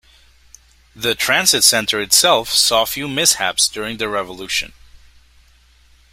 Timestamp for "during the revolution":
3.69-4.73